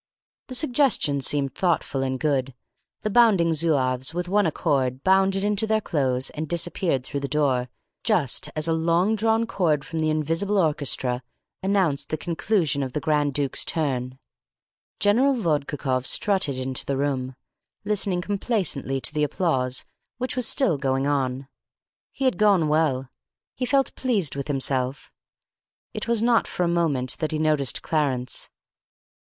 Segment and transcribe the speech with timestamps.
[0.47, 2.55] The suggestion seemed thoughtful and good.
[3.03, 7.69] The Bounding Zouaves, with one accord, bounded into their clothes and disappeared through the door
[8.03, 11.21] just as a long drawn chord from the invisible orchestra
[11.61, 14.17] announced the conclusion of the Grand Duke's turn.
[14.99, 17.35] General Vodkakoff strutted into the room,
[17.85, 19.85] listening complacently to the applause
[20.17, 21.47] which was still going on.
[22.11, 23.11] He had gone well.
[23.53, 25.11] He felt pleased with himself.
[25.93, 28.49] It was not for a moment that he noticed Clarence.